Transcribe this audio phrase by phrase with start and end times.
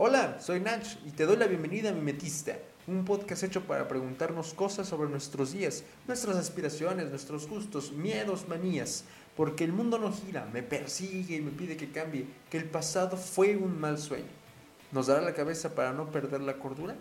[0.00, 4.54] Hola, soy Nach y te doy la bienvenida a Mimetista, un podcast hecho para preguntarnos
[4.54, 9.02] cosas sobre nuestros días, nuestras aspiraciones, nuestros gustos, miedos, manías,
[9.36, 13.16] porque el mundo no gira, me persigue y me pide que cambie, que el pasado
[13.16, 14.30] fue un mal sueño.
[14.92, 16.94] ¿Nos dará la cabeza para no perder la cordura?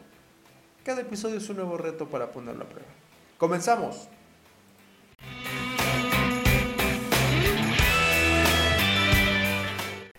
[0.83, 2.89] Cada episodio es un nuevo reto para ponerlo a prueba.
[3.37, 4.09] ¡Comenzamos!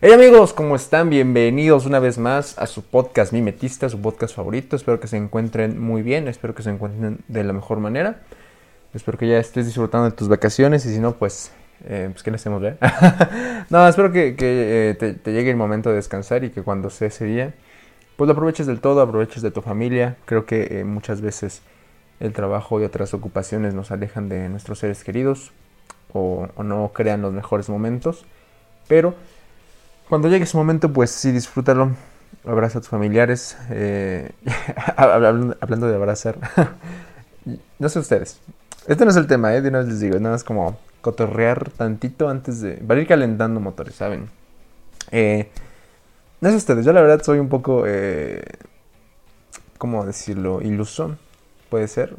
[0.01, 1.11] Hey amigos, ¿cómo están?
[1.11, 4.77] Bienvenidos una vez más a su podcast Mimetista, su podcast favorito.
[4.77, 8.21] Espero que se encuentren muy bien, espero que se encuentren de la mejor manera.
[8.95, 11.51] Espero que ya estés disfrutando de tus vacaciones y si no, pues,
[11.85, 12.79] eh, pues ¿qué le hacemos, ver?
[13.71, 17.25] no, espero que, eh, te, llegue el momento de descansar y que cuando sea ese
[17.25, 17.55] día,
[18.17, 20.17] pues lo aproveches del todo, aproveches de tu familia.
[20.27, 21.61] Creo que eh, muchas veces
[22.21, 25.51] el trabajo y otras ocupaciones nos alejan de nuestros seres queridos
[26.13, 28.27] o, o no crean los mejores momentos,
[28.87, 29.17] pero
[30.09, 31.91] cuando llegue ese momento, pues sí, disfrútalo.
[32.45, 33.59] Abraza a tus familiares.
[33.71, 34.31] Eh,
[34.97, 36.39] hablando de abrazar.
[37.79, 38.41] no sé ustedes.
[38.87, 39.61] Este no es el tema, ¿eh?
[39.61, 40.19] De una vez les digo.
[40.19, 42.75] Nada más como cotorrear tantito antes de...
[42.75, 44.31] Para ir calentando motores, ¿saben?
[45.11, 45.51] Eh,
[46.41, 46.87] no sé ustedes.
[46.87, 47.85] Yo la verdad soy un poco...
[47.87, 48.43] Eh,
[49.77, 50.63] ¿Cómo decirlo?
[50.63, 51.17] Iluso.
[51.69, 52.17] Puede ser.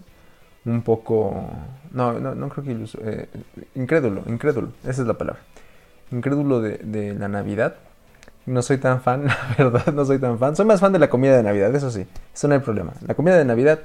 [0.66, 1.50] Un poco...
[1.92, 3.00] No, no, no creo que iluso.
[3.74, 4.74] Incrédulo, incrédulo.
[4.84, 5.42] Esa es la palabra
[6.12, 7.76] incrédulo de, la Navidad.
[8.46, 9.26] No soy tan fan,
[9.58, 10.56] la verdad, no soy tan fan.
[10.56, 12.94] Soy más fan de la comida de Navidad, eso sí, eso no hay problema.
[13.06, 13.80] La comida de Navidad,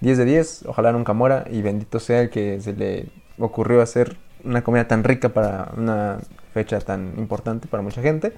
[0.00, 3.08] 10 de 10, ojalá nunca muera y bendito sea el que se le
[3.38, 6.18] ocurrió hacer una comida tan rica para una
[6.54, 8.32] fecha tan importante para mucha gente.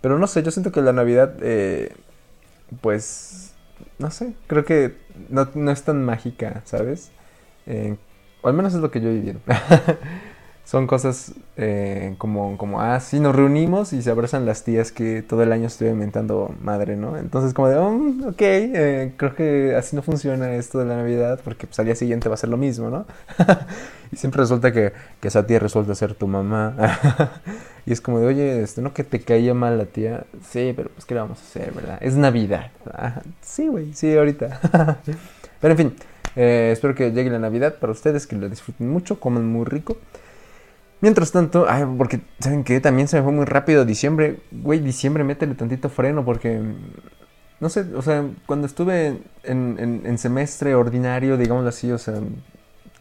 [0.00, 1.92] Pero no sé, yo siento que la Navidad, eh,
[2.80, 3.54] pues,
[3.98, 4.94] no sé, creo que
[5.28, 7.10] no, no es tan mágica, ¿sabes?
[7.66, 7.96] Eh,
[8.42, 9.40] o al menos es lo que yo he vivido.
[10.66, 15.22] son cosas eh, como, como, ah, sí, nos reunimos y se abrazan las tías que
[15.22, 17.16] todo el año estoy inventando madre, ¿no?
[17.16, 17.96] Entonces como de, oh,
[18.28, 21.94] ok, eh, creo que así no funciona esto de la Navidad porque pues, al día
[21.94, 23.06] siguiente va a ser lo mismo, ¿no?
[24.10, 26.74] y siempre resulta que, que, esa tía resulta ser tu mamá.
[27.86, 30.24] y es como de, oye, este, ¿no que te caía mal la tía?
[30.50, 31.98] Sí, pero pues, ¿qué le vamos a hacer, verdad?
[32.00, 32.72] Es Navidad.
[33.40, 34.58] sí, güey, sí, ahorita.
[35.60, 35.94] pero en fin,
[36.34, 39.96] eh, espero que llegue la Navidad para ustedes, que lo disfruten mucho, coman muy rico.
[41.00, 41.66] Mientras tanto,
[41.98, 42.80] porque, ¿saben qué?
[42.80, 44.40] También se me fue muy rápido diciembre.
[44.50, 46.60] Güey, diciembre, métele tantito freno porque,
[47.60, 52.14] no sé, o sea, cuando estuve en, en, semestre ordinario, digámoslo así, o sea,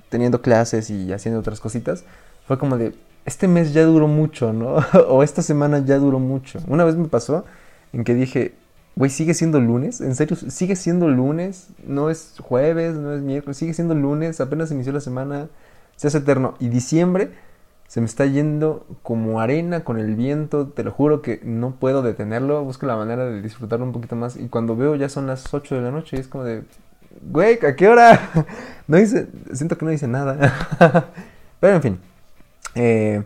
[0.09, 2.03] teniendo clases y haciendo otras cositas,
[2.47, 2.93] fue como de,
[3.25, 4.75] este mes ya duró mucho, ¿no?
[5.07, 6.59] o esta semana ya duró mucho.
[6.67, 7.45] Una vez me pasó
[7.93, 8.55] en que dije,
[8.97, 13.57] güey, sigue siendo lunes, en serio, sigue siendo lunes, no es jueves, no es miércoles,
[13.57, 15.47] sigue siendo lunes, apenas inició la semana,
[15.95, 16.55] se hace eterno.
[16.59, 17.31] Y diciembre
[17.87, 22.01] se me está yendo como arena con el viento, te lo juro que no puedo
[22.01, 25.53] detenerlo, busco la manera de disfrutarlo un poquito más y cuando veo ya son las
[25.53, 26.63] 8 de la noche y es como de,
[27.21, 28.29] güey, ¿a qué hora?
[28.87, 30.37] No dice, siento que no dice nada.
[31.59, 31.99] Pero en fin,
[32.75, 33.23] eh,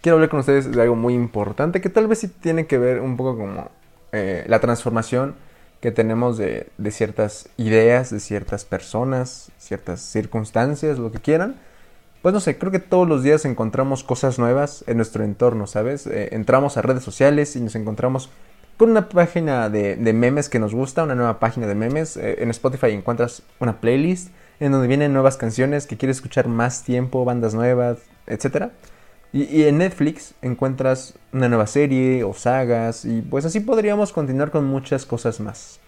[0.00, 3.00] quiero hablar con ustedes de algo muy importante que tal vez sí tiene que ver
[3.00, 3.70] un poco como
[4.10, 5.36] eh, la transformación
[5.80, 11.54] que tenemos de, de ciertas ideas, de ciertas personas, ciertas circunstancias, lo que quieran
[12.22, 16.06] pues no sé, creo que todos los días encontramos cosas nuevas en nuestro entorno, ¿sabes?
[16.06, 18.30] Eh, entramos a redes sociales y nos encontramos
[18.76, 22.16] con una página de, memes que nos gusta, una nueva página de memes.
[22.16, 24.30] Eh, en Spotify encuentras una playlist
[24.60, 28.70] en donde vienen nuevas canciones que quieres escuchar más tiempo, bandas nuevas, etc.
[29.32, 34.50] Y, y, en Netflix encuentras una nueva serie o sagas y pues así podríamos continuar
[34.50, 35.80] con muchas cosas más.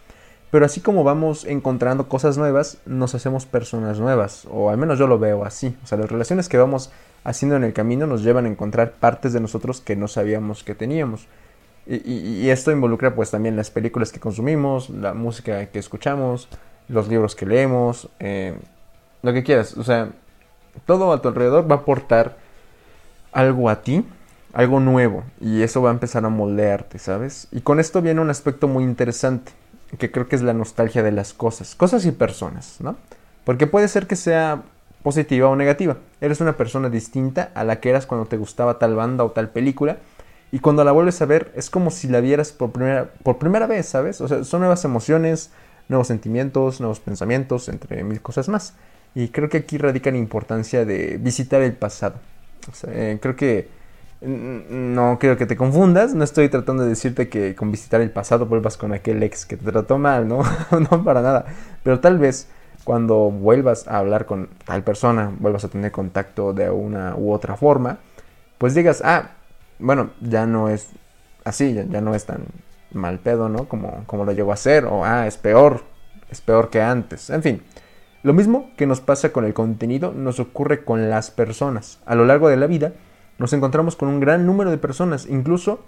[0.51, 5.07] Pero así como vamos encontrando cosas nuevas, nos hacemos personas nuevas, o al menos yo
[5.07, 5.77] lo veo así.
[5.85, 6.91] O sea, las relaciones que vamos
[7.23, 10.75] haciendo en el camino nos llevan a encontrar partes de nosotros que no sabíamos que
[10.75, 11.29] teníamos.
[11.87, 16.49] Y, esto involucra pues también las películas que consumimos, la música que escuchamos,
[16.89, 18.57] los libros que leemos, eh,
[19.23, 19.77] lo que quieras.
[19.77, 20.11] O sea,
[20.87, 22.37] todo a tu alrededor va a aportar
[23.33, 24.05] algo a ti,
[24.53, 27.49] algo nuevo, y eso va a empezar a moldearte, ¿sabes?
[27.51, 29.53] Y con esto viene un aspecto muy interesante
[29.99, 32.97] que creo que es la nostalgia de las cosas, cosas y personas, ¿no?
[33.45, 34.63] Porque puede ser que sea
[35.03, 35.97] positiva o negativa.
[36.21, 39.49] Eres una persona distinta a la que eras cuando te gustaba tal banda o tal
[39.49, 39.99] película.
[40.53, 43.67] Y cuando la vuelves a ver es como si la vieras por primera, por primera
[43.67, 44.21] vez, ¿sabes?
[44.21, 45.51] O sea, son nuevas emociones,
[45.89, 48.75] nuevos sentimientos, nuevos pensamientos, entre mil cosas más.
[49.15, 52.17] Y creo que aquí radica la importancia de visitar el pasado.
[52.71, 53.69] O sea, eh, creo que
[54.23, 58.47] no quiero que te confundas, no estoy tratando de decirte que con visitar el pasado
[58.47, 60.43] vuelvas con aquel ex que te trató mal, ¿no?
[60.91, 61.47] no para nada.
[61.83, 62.49] Pero tal vez
[62.85, 67.57] cuando vuelvas a hablar con tal persona, vuelvas a tener contacto de una u otra
[67.57, 67.99] forma,
[68.59, 69.31] pues digas, ah,
[69.79, 70.91] bueno, ya no es
[71.45, 72.45] así, ya, no es tan,
[72.93, 73.69] mal pedo, ¿no?
[73.69, 75.83] Como, como lo llegó a hacer, o ah, es peor,
[76.31, 77.63] es peor que antes, en fin.
[78.23, 82.01] Lo mismo que nos pasa con el contenido nos ocurre con las personas.
[82.05, 82.93] A lo largo de la vida
[83.41, 85.81] nos encontramos con un gran número de personas, incluso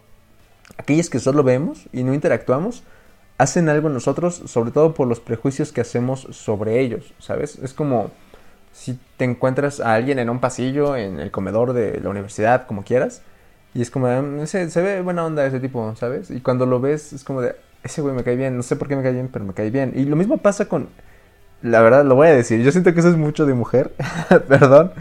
[0.78, 2.82] aquellas que solo vemos y no interactuamos,
[3.36, 7.58] hacen algo en nosotros, sobre todo por los prejuicios que hacemos sobre ellos, ¿sabes?
[7.58, 8.10] Es como
[8.72, 12.84] si te encuentras a alguien en un pasillo, en el comedor de la universidad, como
[12.84, 13.20] quieras,
[13.74, 16.30] y es como, ah, se, se ve buena onda ese tipo, ¿sabes?
[16.30, 18.88] Y cuando lo ves es como de, ese güey me cae bien, no sé por
[18.88, 19.92] qué me cae bien, pero me cae bien.
[19.94, 20.88] Y lo mismo pasa con
[21.62, 23.92] la verdad lo voy a decir, yo siento que eso es mucho de mujer,
[24.48, 24.92] perdón,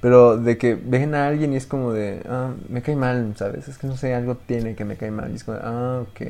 [0.00, 3.68] pero de que ven a alguien y es como de, ah, me cae mal, ¿sabes?
[3.68, 5.32] Es que no sé, algo tiene que me cae mal.
[5.32, 6.20] Y es como, ah, ok,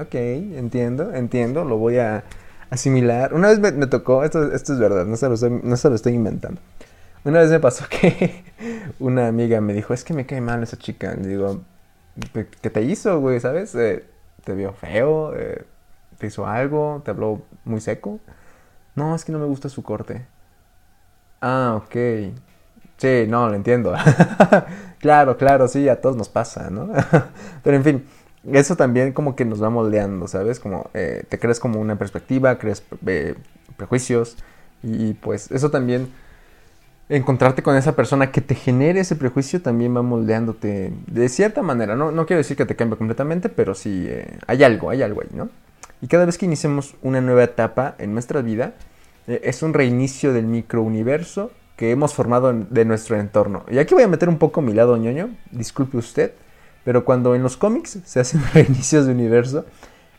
[0.00, 2.24] ok, entiendo, entiendo, lo voy a
[2.70, 3.34] asimilar.
[3.34, 5.94] Una vez me, tocó, esto, esto es verdad, no se, lo estoy, no se lo
[5.94, 6.60] estoy inventando.
[7.24, 8.44] Una vez me pasó que
[9.00, 11.14] una amiga me dijo, es que me cae mal esa chica.
[11.14, 11.62] Digo,
[12.60, 13.40] ¿qué te hizo, güey?
[13.40, 13.74] ¿Sabes?
[13.74, 14.04] Eh,
[14.44, 15.34] ¿Te vio feo?
[15.36, 15.64] Eh,
[16.18, 17.02] ¿Te hizo algo?
[17.04, 18.20] ¿Te habló muy seco?
[18.94, 20.24] No, es que no me gusta su corte.
[21.40, 21.96] Ah, ok.
[22.96, 23.94] Sí, no, lo entiendo.
[25.00, 26.90] claro, claro, sí, a todos nos pasa, ¿no?
[27.62, 28.04] Pero en fin,
[28.52, 30.60] eso también como que nos va moldeando, ¿sabes?
[30.60, 33.34] Como eh, te crees como una perspectiva, crees eh,
[33.76, 34.36] prejuicios
[34.82, 36.10] y pues eso también,
[37.08, 41.96] encontrarte con esa persona que te genere ese prejuicio también va moldeándote de cierta manera,
[41.96, 42.10] ¿no?
[42.10, 45.28] No quiero decir que te cambie completamente, pero sí eh, hay algo, hay algo ahí,
[45.32, 45.50] ¿no?
[46.00, 48.74] Y cada vez que iniciemos una nueva etapa en nuestra vida,
[49.26, 53.64] es un reinicio del microuniverso que hemos formado de nuestro entorno.
[53.70, 56.32] Y aquí voy a meter un poco mi lado ñoño, disculpe usted,
[56.84, 59.66] pero cuando en los cómics se hacen reinicios de universo,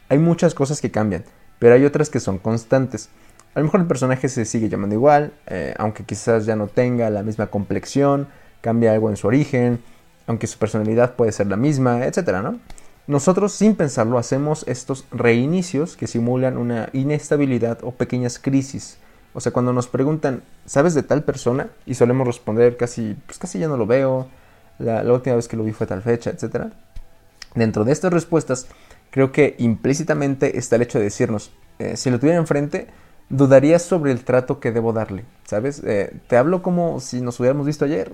[0.10, 1.24] hay muchas cosas que cambian,
[1.60, 3.10] pero hay otras que son constantes.
[3.56, 7.10] A lo mejor el personaje se sigue llamando igual, eh, aunque quizás ya no tenga
[7.10, 8.28] la misma complexión,
[8.62, 9.82] cambia algo en su origen,
[10.28, 12.60] aunque su personalidad puede ser la misma, etcétera, ¿no?
[13.08, 18.98] Nosotros sin pensarlo hacemos estos reinicios que simulan una inestabilidad o pequeñas crisis.
[19.38, 21.70] O sea, cuando nos preguntan, ¿sabes de tal persona?
[21.86, 24.28] Y solemos responder casi, pues casi ya no lo veo,
[24.80, 26.74] la, última vez que lo vi fue tal fecha, etc.
[27.54, 28.66] Dentro de estas respuestas,
[29.12, 32.88] creo que implícitamente está el hecho de decirnos, eh, si lo tuviera enfrente,
[33.30, 35.84] dudaría sobre el trato que debo darle, ¿sabes?
[35.86, 38.12] Eh, te hablo como si nos hubiéramos visto ayer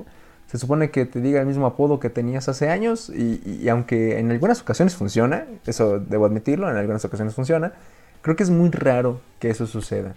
[0.47, 4.29] se supone que te diga el mismo apodo que tenías hace años y, aunque en
[4.29, 7.73] algunas ocasiones funciona, eso debo admitirlo, en algunas ocasiones funciona,
[8.21, 10.13] creo que es muy raro que eso suceda.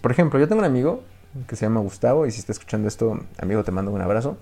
[0.00, 1.02] Por ejemplo, yo tengo un amigo
[1.46, 4.36] que se llama Gustavo y si está escuchando esto, amigo, te mando un abrazo,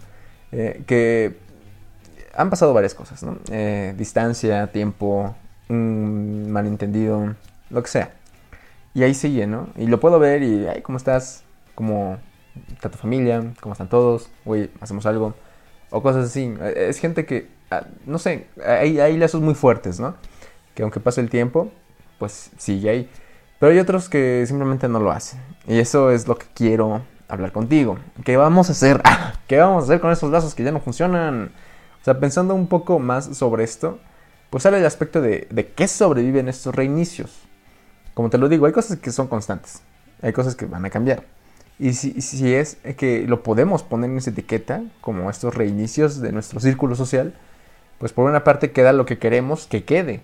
[0.53, 1.37] eh, que
[2.35, 3.39] han pasado varias cosas, ¿no?
[3.51, 5.35] Eh, distancia, tiempo,
[5.69, 7.35] un malentendido,
[7.71, 8.13] lo que sea.
[8.95, 9.69] Y ahí sigue, ¿no?
[9.77, 11.45] Y lo puedo ver y, ay, ¿cómo estás?
[11.75, 12.19] Como
[12.73, 15.35] está tu familia, cómo están todos, güey, hacemos algo,
[15.91, 16.55] o cosas así.
[16.75, 20.17] Es gente que, ah, no sé, hay, hay lazos muy fuertes, ¿no?
[20.75, 21.71] Que aunque pase el tiempo,
[22.19, 23.11] pues sigue ahí.
[23.59, 25.41] Pero hay otros que simplemente no lo hacen.
[25.67, 27.99] Y eso es lo que quiero hablar contigo.
[28.25, 29.03] ¿Qué vamos a hacer?
[29.47, 31.51] ¿Qué vamos a hacer con esos lazos que ya no funcionan?
[32.01, 33.99] O sea, pensando un poco más sobre esto,
[34.51, 37.41] pues sale el aspecto de, de qué sobreviven estos reinicios.
[38.15, 39.83] Como te lo digo, hay cosas que son constantes.
[40.23, 41.25] Hay cosas que van a cambiar.
[41.79, 46.33] Y si, si, es que lo podemos poner en esa etiqueta, como estos reinicios de
[46.33, 47.35] nuestro círculo social,
[47.99, 50.21] pues por una parte queda lo que queremos que quede.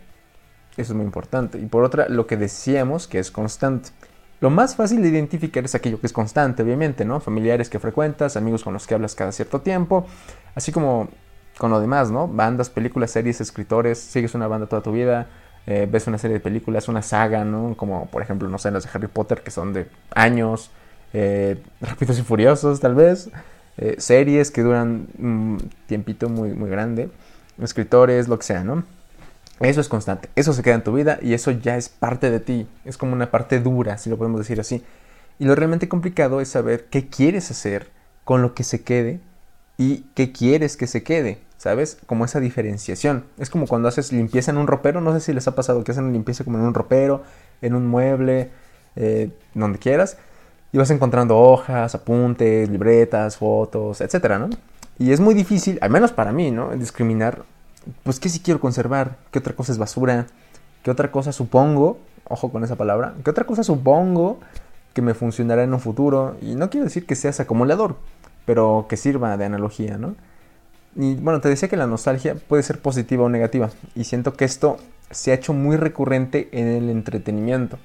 [0.77, 1.59] Eso es muy importante.
[1.59, 3.91] Y por otra, lo que decíamos que es constante.
[4.41, 7.21] Lo más fácil de identificar es aquello que es constante, obviamente, ¿no?
[7.21, 10.07] Familiares que frecuentas, amigos con los que hablas cada cierto tiempo,
[10.55, 11.09] así como
[11.57, 12.29] con lo demás, ¿no?
[12.29, 15.29] Bandas, películas, series, escritores, sigues una banda toda tu vida,
[15.67, 17.75] eh, ves una serie de películas, una saga, ¿no?
[17.77, 20.71] Como por ejemplo, no sé, las de Harry Potter que son de años,
[21.13, 23.31] eh, Rápidos y Furiosos tal vez,
[23.79, 27.09] eh, series que duran un tiempito muy, muy grande,
[27.63, 28.85] escritores, lo que sea, ¿no?
[29.61, 32.41] Eso es constante, eso se queda en tu vida y eso ya es parte de
[32.41, 34.83] ti, es como una parte dura, si lo podemos decir así.
[35.39, 37.89] Y lo realmente complicado es saber qué quieres hacer
[38.25, 39.21] con lo que se quede
[39.77, 41.99] y qué quieres que se quede, ¿sabes?
[42.07, 43.25] Como esa diferenciación.
[43.39, 45.93] Es como cuando haces limpieza en un ropero, no sé si les ha pasado que
[45.93, 47.23] hacen limpieza como en un ropero,
[47.63, 48.51] en un mueble,
[48.97, 50.17] eh, donde quieras
[50.75, 54.51] y vas encontrando hojas, apuntes, libretas, fotos, etcétera, ¿no?
[54.99, 56.77] Y es muy difícil, al menos para mí, ¿no?
[56.77, 57.45] Discriminar,
[58.03, 60.27] pues, qué sí quiero conservar, qué otra cosa es basura,
[60.83, 61.99] qué otra cosa supongo,
[62.29, 64.41] ojo con esa palabra, qué otra cosa supongo
[64.93, 66.37] que me funcionará en un futuro.
[66.41, 67.97] Y no quiero decir que seas acumulador,
[68.45, 70.15] pero que sirva de analogía, ¿no?
[70.97, 73.71] Y bueno, te decía que la nostalgia puede ser positiva o negativa.
[73.95, 74.79] Y siento que esto
[75.11, 77.79] se ha hecho muy recurrente en el entretenimiento.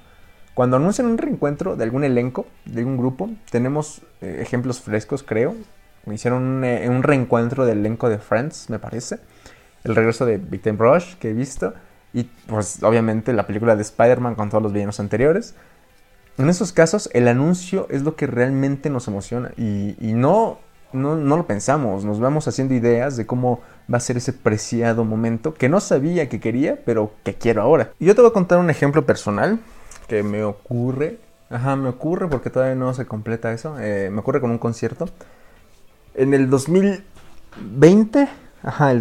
[0.54, 5.54] Cuando anuncian un reencuentro de algún elenco, de algún grupo, tenemos eh, ejemplos frescos, creo.
[6.10, 9.20] Hicieron eh, un, reencuentro del elenco de Friends, me parece.
[9.84, 11.74] El regreso de Big Time Rush, que he visto.
[12.12, 15.54] y pues obviamente la película de Spider-Man con todos los villanos anteriores.
[16.40, 20.58] En esos casos el anuncio es lo que realmente nos emociona y, no,
[20.92, 23.60] no, no, lo pensamos, nos vamos haciendo ideas de cómo
[23.92, 27.92] va a ser ese preciado momento que no sabía que quería, pero que quiero ahora.
[27.98, 29.60] Y yo te voy a contar un ejemplo personal
[30.08, 31.18] que me ocurre.
[31.50, 33.78] Ajá, me ocurre porque todavía no se completa eso.
[33.78, 35.10] Eh, me ocurre con un concierto.
[36.14, 38.28] En el 2020,
[38.62, 38.94] ajá,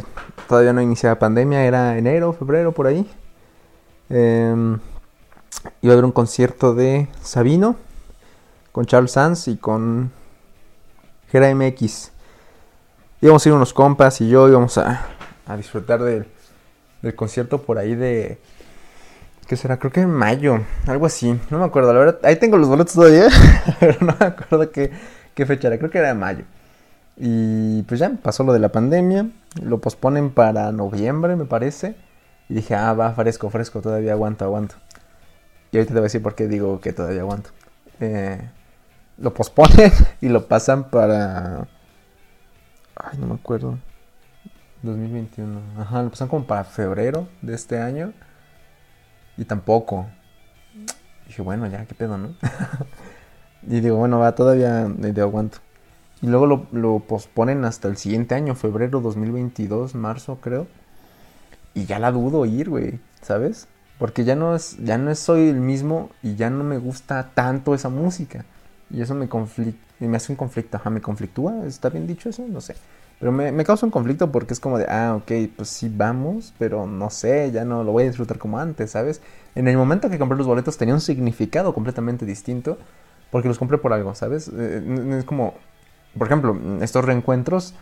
[0.48, 3.10] todavía no iniciaba pandemia, era enero, febrero, por ahí.
[4.10, 4.80] Em,
[5.82, 7.76] iba a haber un concierto de Sabino
[8.72, 10.12] con Charles Sanz y con
[11.32, 12.12] Gera MX.
[13.22, 15.06] Íbamos a ir unos compas y yo íbamos a,
[15.46, 16.28] a disfrutar del,
[17.02, 18.40] del concierto por ahí de
[19.50, 19.80] ¿Qué será?
[19.80, 21.36] Creo que en mayo, algo así.
[21.50, 22.20] No me acuerdo, la verdad.
[22.22, 23.30] Ahí tengo los boletos todavía,
[23.80, 24.92] pero no me acuerdo qué,
[25.34, 25.80] qué fecha era.
[25.80, 26.44] Creo que era de mayo.
[27.22, 29.30] Y pues ya pasó lo de la pandemia.
[29.62, 31.96] Lo posponen para noviembre, me parece.
[32.48, 34.76] Y dije, ah, va, fresco, fresco, todavía aguanto, aguanto.
[35.72, 37.50] Y ahorita te voy a decir por qué digo que todavía aguanto.
[38.00, 38.40] Eh,
[39.18, 41.68] lo posponen y lo pasan para.
[42.96, 43.78] Ay, no me acuerdo.
[44.82, 45.60] 2021.
[45.78, 48.14] Ajá, lo pasan como para febrero de este año.
[49.36, 50.08] Y tampoco.
[51.28, 52.34] dije, bueno, ya, qué pedo, ¿no?
[53.64, 55.60] y digo, bueno, va, todavía de aguanto.
[56.22, 60.68] Y luego lo, lo, posponen hasta el siguiente año, febrero 2022, marzo creo.
[61.74, 63.68] Y ya la dudo ir, güey, ¿sabes?
[63.98, 67.74] Porque ya no es, ya no soy el mismo y ya no me gusta tanto
[67.74, 68.46] esa música.
[68.90, 70.78] Y eso me conflicta, me hace un conflicto.
[70.78, 72.46] Ajá, me conflictúa, ¿está bien dicho eso?
[72.48, 72.76] No sé.
[73.20, 76.88] Pero me, causa un conflicto porque es como de, ah, ok, pues sí vamos, pero
[76.88, 79.22] no sé, ya no lo voy a disfrutar como antes, ¿sabes?
[79.56, 82.78] En el momento que compré los boletos tenía un significado completamente distinto
[83.30, 84.50] porque los compré por algo, ¿sabes?
[84.56, 85.56] Eh, es como,
[86.18, 87.74] por ejemplo, estos reencuentros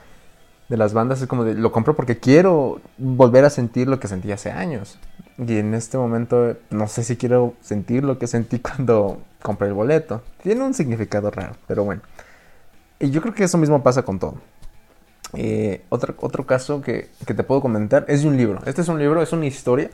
[0.69, 4.07] de las bandas es como de, lo compro porque quiero volver a sentir lo que
[4.07, 4.99] sentí hace años.
[5.37, 9.73] Y en este momento no sé si quiero sentir lo que sentí cuando compré el
[9.73, 10.21] boleto.
[10.43, 12.01] Tiene un significado raro, pero bueno.
[12.99, 14.35] Y yo creo que eso mismo pasa con todo.
[15.33, 18.61] Eh, otro, otro caso que, te puedo comentar es de un libro.
[18.65, 19.89] Este es un libro, es una historia.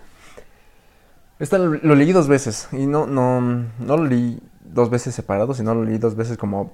[1.39, 5.73] Este lo, leí dos veces y no, no, no lo leí dos veces separado, sino
[5.73, 6.73] lo leí dos veces como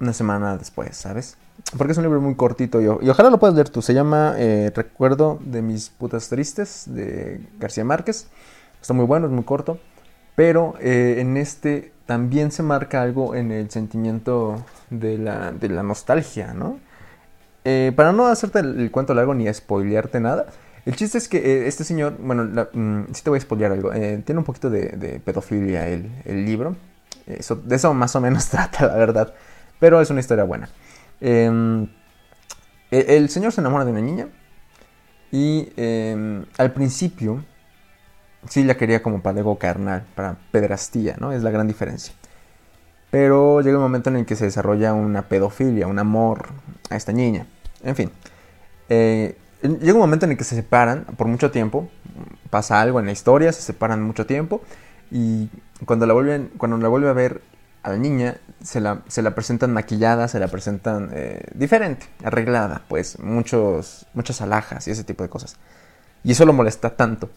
[0.00, 1.36] una semana después, ¿sabes?
[1.76, 3.82] Porque es un libro muy cortito y, ojalá lo puedas leer tú.
[3.82, 8.28] Se llama eh, Recuerdo de mis putas tristes de García Márquez.
[8.80, 9.78] Está muy bueno, es muy corto.
[10.34, 15.82] Pero eh, en este también se marca algo en el sentimiento de la, de la
[15.82, 16.78] nostalgia, ¿no?
[17.64, 20.46] Eh, para no hacerte el, cuento largo ni spoilearte nada,
[20.84, 24.38] el chiste es que este señor, bueno, mm, sí te voy a spoilear algo, tiene
[24.38, 26.76] un poquito de, pedofilia el, libro,
[27.26, 29.34] de eso más o menos trata, la verdad,
[29.78, 30.68] pero es una historia buena.
[31.20, 31.88] Em,
[32.90, 34.28] e, el, señor se enamora de una niña
[35.32, 37.44] y em, al principio
[38.48, 41.32] sí la quería como para ego carnal, para pedrastía, ¿no?
[41.32, 42.14] Es la gran diferencia.
[43.10, 46.48] Pero llega un momento en el que se desarrolla una pedofilia, un amor
[46.90, 47.46] a esta niña.
[47.82, 48.10] En fin.
[48.88, 51.88] Eh, llega un momento en el que se separan por mucho tiempo.
[52.50, 54.60] Pasa algo en la historia, se separan mucho tiempo.
[55.10, 55.48] Y
[55.84, 57.40] cuando la vuelven, cuando la vuelve a ver
[57.86, 62.82] a la niña, se la, se la presentan maquillada, se la presentan eh, diferente, arreglada,
[62.88, 65.56] pues muchos, muchas alhajas y ese tipo de cosas.
[66.24, 67.30] Y eso lo molesta tanto,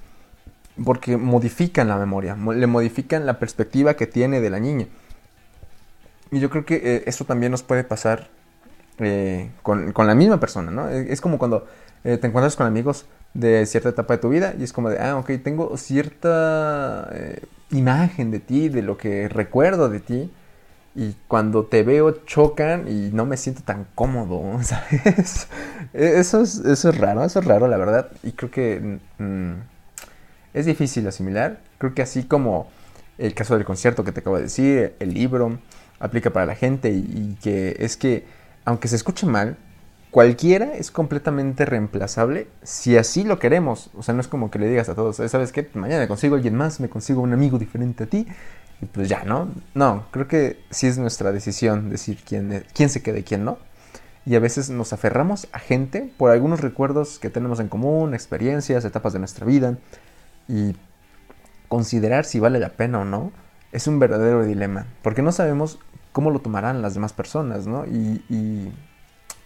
[0.83, 4.87] porque modifican la memoria, le modifican la perspectiva que tiene de la niña.
[6.31, 8.29] Y yo creo que eh, eso también nos puede pasar
[8.97, 10.89] eh, con, la misma persona, ¿no?
[10.89, 11.67] Es como cuando
[12.01, 15.17] te encuentras con amigos de cierta etapa de tu vida y es como de, ah,
[15.17, 17.07] ok, tengo cierta
[17.69, 20.31] imagen de ti, de lo que recuerdo de ti.
[20.99, 24.43] Y cuando te veo chocan y no me siento tan cómodo.
[25.93, 28.11] E, eso es, eso es raro, eso es raro, la verdad.
[28.21, 29.53] Y creo que mm,
[30.53, 31.61] es difícil asimilar.
[31.77, 32.67] Creo que así como
[33.17, 35.57] el caso del concierto que te acabo de decir, el libro,
[36.01, 38.25] aplica para la gente y que es que
[38.65, 39.55] aunque se escuche mal,
[40.11, 43.89] cualquiera es completamente reemplazable si así lo queremos.
[43.95, 45.69] O sea, no es como que le digas a todos, ¿sabes qué?
[45.75, 48.27] Mañana consigo a alguien más, me consigo un amigo diferente a ti.
[48.81, 49.49] Y pues ya, ¿no?
[49.73, 53.57] No, creo que sí es nuestra decisión decir quién, quién se queda y quién no.
[54.25, 58.85] Y a veces nos aferramos a gente por algunos recuerdos que tenemos en común, experiencias,
[58.85, 59.77] etapas de nuestra vida.
[60.47, 60.75] Y
[61.67, 63.31] considerar si vale la pena o no
[63.71, 64.87] es un verdadero dilema.
[65.01, 65.79] Porque no sabemos
[66.11, 67.85] cómo lo tomarán las demás personas, ¿no?
[67.85, 68.71] Y,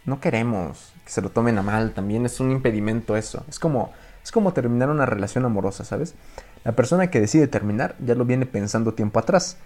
[0.06, 3.46] no queremos que se lo tomen a mal, también es un impedimento eso.
[3.48, 6.16] Es como, es como terminar una relación amorosa, ¿sabes?
[6.64, 9.58] La persona que decide terminar ya lo viene pensando tiempo atrás.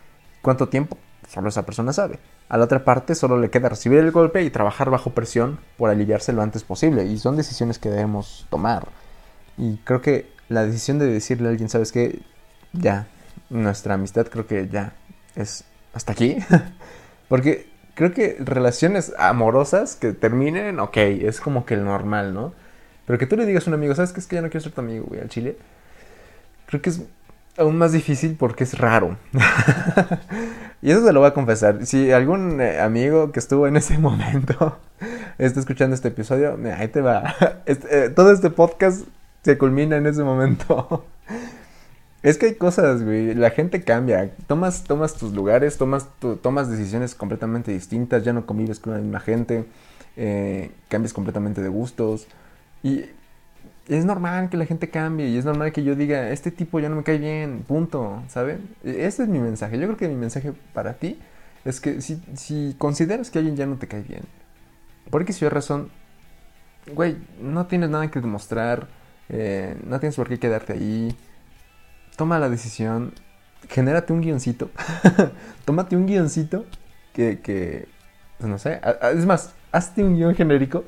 [0.41, 0.97] ¿Cuánto tiempo?
[1.27, 2.19] Solo esa persona sabe.
[2.49, 5.89] A la otra parte solo le queda recibir el golpe y trabajar bajo presión por
[5.89, 7.05] aliviarse lo antes posible.
[7.05, 8.87] Y son decisiones que debemos tomar.
[9.57, 12.21] Y creo que la decisión de decirle a alguien, ¿sabes qué?
[12.73, 13.07] Ya,
[13.49, 14.93] nuestra amistad creo que ya
[15.35, 16.37] es hasta aquí.
[17.29, 22.53] Porque creo que relaciones amorosas que terminen, ok, es como que el normal, ¿no?
[23.07, 24.19] Pero que tú le digas a un amigo, ¿sabes qué?
[24.19, 25.57] Es que ya no quiero ser tu amigo, güey, al chile.
[26.67, 27.01] Creo que es
[27.57, 29.17] aún más difícil porque es raro.
[30.81, 31.85] y eso se lo voy a confesar.
[31.85, 34.77] Si algún eh, amigo que estuvo en ese momento
[35.37, 37.33] está escuchando este episodio, ahí te va.
[37.65, 39.07] Este, eh, todo este podcast
[39.41, 41.05] se culmina en ese momento.
[42.23, 43.35] es que hay cosas, güey.
[43.35, 44.31] La gente cambia.
[44.47, 46.09] Tomas, tomas tus lugares, tomas,
[46.41, 48.25] tomas decisiones completamente distintas.
[48.25, 49.63] Ya no convives con la misma gente.
[50.17, 52.27] Eh, cambias completamente de gustos.
[52.83, 53.05] Y
[53.87, 56.89] es normal que la gente cambie y es normal que yo diga, este tipo ya
[56.89, 58.67] no me cae bien, punto, ¿saben?
[58.83, 59.77] E, ese es mi mensaje.
[59.77, 61.19] Yo creo que mi mensaje para ti
[61.65, 64.23] es que si, si consideras que alguien ya no te cae bien,
[65.09, 65.89] porque si hay razón,
[66.93, 68.87] güey, no tienes nada que demostrar,
[69.29, 71.15] eh, no tienes por qué quedarte ahí,
[72.15, 73.13] toma la decisión,
[73.69, 74.69] genérate un guioncito,
[75.65, 76.65] tómate un guioncito
[77.13, 77.87] que, que
[78.37, 78.81] pues no sé,
[79.13, 80.83] es más, hazte un guion genérico,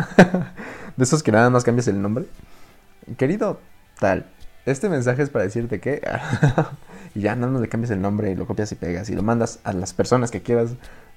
[0.98, 2.26] de esos que nada más cambias el nombre
[3.18, 3.60] querido
[4.00, 4.26] tal,
[4.66, 6.02] este mensaje es para decirte que...
[7.16, 9.60] y ya no, le cambies el nombre y lo copias y pegas y lo mandas
[9.64, 10.72] a las personas que quieras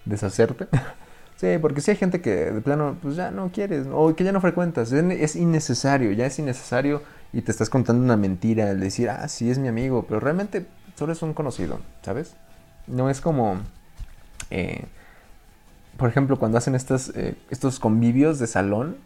[0.04, 0.68] deshacerte.
[1.36, 4.32] sí, porque si hay gente que de plano, pues ya no quieres, o que ya
[4.32, 7.02] no frecuentas, es, innecesario, ya es innecesario
[7.32, 10.66] y te estás contando una mentira al decir, ah, sí es mi amigo, pero realmente
[10.96, 12.34] solo es un conocido, ¿sabes?
[12.86, 13.58] No es como...
[14.50, 14.84] Eh,
[16.02, 18.96] por ejemplo, cuando hacen estos, eh, estos convivios de salón,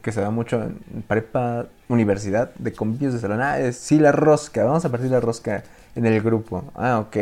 [0.00, 3.42] que se da mucho en prepa, universidad, de convivios de salón.
[3.42, 5.62] Ah, es, sí, la rosca, vamos a partir la rosca
[5.94, 6.64] en el grupo.
[6.74, 7.16] Ah, ok.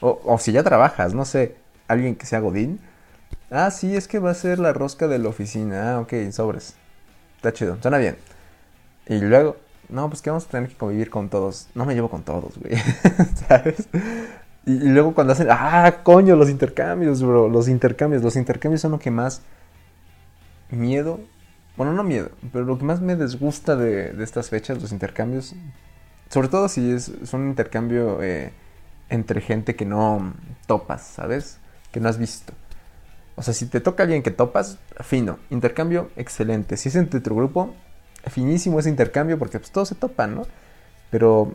[0.00, 1.54] O, o si ya trabajas, no sé,
[1.86, 2.80] alguien que sea Godín.
[3.48, 5.94] Ah, sí, es que va a ser la rosca de la oficina.
[5.94, 6.74] Ah, ok, sobres.
[7.36, 8.16] Está chido, suena bien.
[9.06, 9.56] Y luego,
[9.88, 11.68] no, pues que vamos a tener que convivir con todos.
[11.76, 12.74] No me llevo con todos, güey.
[13.48, 13.88] ¿Sabes?
[14.66, 17.48] Y, luego cuando hacen, ah, coño, los intercambios, bro.
[17.48, 18.22] Los intercambios.
[18.22, 19.42] Los intercambios son lo que más
[20.70, 21.20] miedo
[21.76, 25.54] bueno, no miedo, pero lo que más me disgusta de, estas fechas, los intercambios,
[26.30, 28.52] sobre todo si es, un intercambio eh,
[29.10, 30.32] entre gente que no
[30.66, 31.58] topas, ¿sabes?
[31.92, 32.54] Que no has visto.
[33.36, 35.38] O sea, si te toca alguien que topas, fino.
[35.50, 36.78] Intercambio, excelente.
[36.78, 37.74] Si es entre tu grupo,
[38.30, 40.46] finísimo ese intercambio porque pues todos se topan, ¿no?
[41.10, 41.52] Pero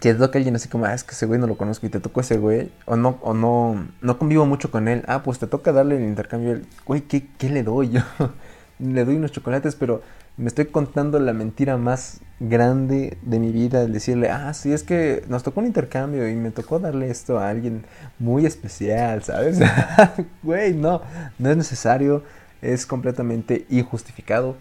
[0.00, 1.90] si te toca alguien así como, ah, es que ese güey no lo conozco y
[1.90, 5.38] te tocó ese güey, o no, o no, no convivo mucho con él, ah, pues
[5.38, 8.02] te toca darle el intercambio, güey, ¿qué, ¿qué le doy yo?
[8.78, 10.02] le doy unos chocolates, pero
[10.36, 14.82] me estoy contando la mentira más grande de mi vida, el decirle, ah, sí, es
[14.82, 17.84] que nos tocó un intercambio y me tocó darle esto a alguien
[18.18, 19.58] muy especial, ¿sabes?
[20.42, 21.00] Güey, no,
[21.38, 22.22] no es necesario,
[22.60, 24.56] es completamente injustificado.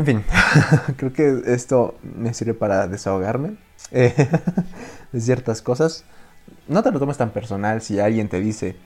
[0.00, 0.24] En fin,
[0.96, 3.58] creo que esto me sirve para desahogarme
[3.90, 4.14] eh,
[5.12, 6.06] de ciertas cosas.
[6.68, 8.76] No te lo tomes tan personal si alguien te dice,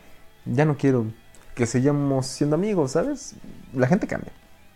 [0.45, 1.07] ya no quiero
[1.55, 3.37] que sigamos siendo amigos, ¿sabes?
[3.73, 4.33] La gente cambia.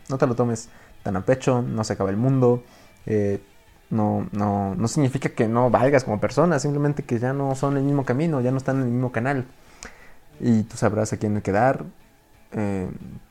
[0.08, 0.68] No te lo tomes
[1.02, 2.62] tan a pecho, no se acaba el mundo.
[3.06, 3.42] Eh,
[3.90, 7.82] no, no, no significa que no valgas como persona, simplemente que ya no son el
[7.82, 9.44] mismo camino, ya no están en el mismo canal.
[10.38, 11.84] Y tú sabrás a quién quedar,
[12.52, 12.88] eh,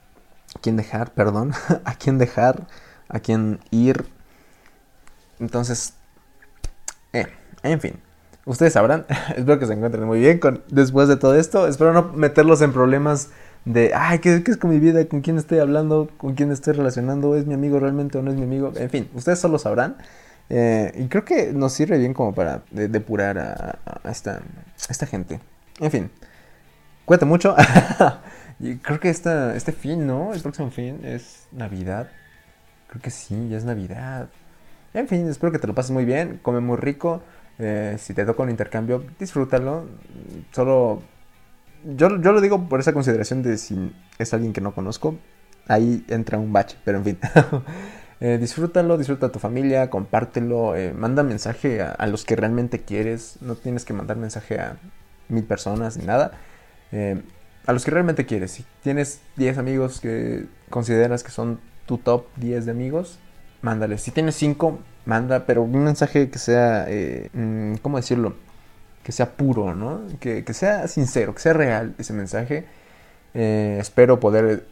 [0.58, 1.54] a quién dejar, perdón,
[1.86, 2.68] a quién dejar,
[3.10, 4.06] a quién ir.
[5.40, 5.94] Entonces,
[7.14, 7.28] eh,
[7.64, 7.94] en fin.
[8.46, 11.68] Ustedes sabrán, espero que se encuentren muy bien con, después de todo esto.
[11.68, 13.30] Espero no meterlos en problemas
[13.66, 15.06] de, ay, ¿qué, es con mi vida?
[15.06, 16.10] ¿Con quién estoy hablando?
[16.18, 17.36] ¿Con quién estoy relacionando?
[17.36, 18.72] ¿Es mi amigo realmente o no es mi amigo?
[18.78, 19.98] En fin, ustedes solo sabrán.
[20.50, 24.40] Eh, y creo que nos sirve bien como para depurar a, esta,
[24.90, 25.42] esta gente.
[25.82, 26.10] En fin,
[27.04, 27.54] cuídate mucho.
[28.60, 30.34] y creo que esta, este fin, ¿no?
[30.34, 32.08] El próximo fin es Navidad.
[32.88, 34.30] Creo que sí, ya es Navidad.
[34.94, 36.40] En fin, espero que te lo pases muy bien.
[36.42, 37.22] Come muy rico.
[37.60, 39.86] Eh, si te toca un intercambio, disfrútalo.
[40.52, 41.02] Solo.
[41.84, 45.18] Yo, yo lo digo por esa consideración de si es alguien que no conozco.
[45.68, 47.20] Ahí entra un bache, pero en fin.
[48.20, 53.38] eh, disfrútalo, disfruta a tu familia, compártelo, eh, manda mensaje a, los que realmente quieres.
[53.42, 54.78] No tienes que mandar mensaje a
[55.28, 56.32] mil personas ni nada.
[56.92, 57.22] Eh,
[57.66, 58.52] a los que realmente quieres.
[58.52, 63.18] Si tienes 10 amigos que consideras que son tu top 10 de amigos,
[63.64, 64.02] mándales.
[64.02, 68.36] Si tienes 5, manda, pero un mensaje que sea, eh, mm, ¿cómo decirlo?
[69.04, 70.02] Que sea puro, ¿no?
[70.20, 72.66] Que, sea sincero, que sea real ese mensaje.
[73.34, 74.66] Eh, espero poder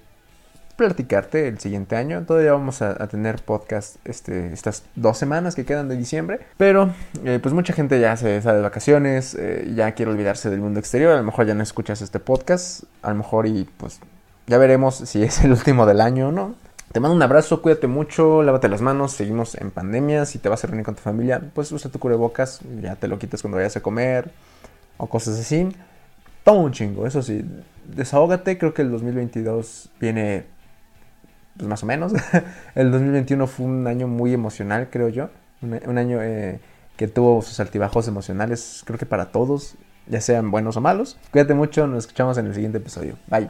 [0.75, 2.25] platicarte el siguiente año.
[2.25, 6.41] Todavía vamos a, tener podcast este, estas dos semanas que quedan de diciembre.
[6.58, 9.38] Pero eh, pues mucha gente ya se sale de vacaciones,
[9.73, 11.13] ya quiere olvidarse del mundo exterior.
[11.13, 12.84] A lo mejor ya no escuchas este podcast.
[13.04, 14.01] A lo mejor y pues
[14.47, 16.64] ya veremos si es el último del año o no.
[16.95, 20.25] Te mando un abrazo, cuídate mucho, lávate las manos, seguimos en pandemia.
[20.25, 23.19] Si te vas a reunir con tu familia, pues usa tu cubrebocas, ya te lo
[23.19, 24.31] quitas cuando vayas a comer
[24.95, 25.67] o cosas así.
[26.45, 27.43] Toma un chingo, eso sí,
[27.84, 28.58] desahógate.
[28.58, 30.45] Creo que el 2022 viene
[31.58, 32.13] pues más o menos.
[32.75, 35.27] el 2021 fue un año muy emocional, creo yo.
[35.62, 36.62] Un, año eh,
[36.95, 39.75] que tuvo sus altibajos emocionales, creo que para todos,
[40.08, 41.17] ya sean buenos o malos.
[41.31, 43.17] Cuídate mucho, nos escuchamos en el siguiente episodio.
[43.27, 43.49] Bye.